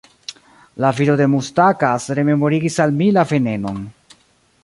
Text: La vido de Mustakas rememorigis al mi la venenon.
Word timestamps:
La 0.83 0.89
vido 0.99 1.17
de 1.19 1.27
Mustakas 1.33 2.09
rememorigis 2.19 2.81
al 2.87 2.97
mi 3.03 3.11
la 3.19 3.27
venenon. 3.35 3.77